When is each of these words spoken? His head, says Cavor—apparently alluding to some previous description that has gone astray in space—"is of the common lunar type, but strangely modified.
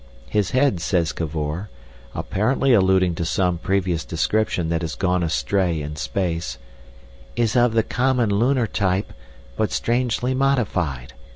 His 0.31 0.49
head, 0.49 0.79
says 0.79 1.11
Cavor—apparently 1.13 2.73
alluding 2.73 3.13
to 3.13 3.23
some 3.23 3.59
previous 3.59 4.03
description 4.03 4.69
that 4.69 4.81
has 4.81 4.95
gone 4.95 5.21
astray 5.21 5.79
in 5.79 5.95
space—"is 5.95 7.55
of 7.55 7.73
the 7.73 7.83
common 7.83 8.31
lunar 8.31 8.65
type, 8.65 9.13
but 9.55 9.71
strangely 9.71 10.33
modified. 10.33 11.13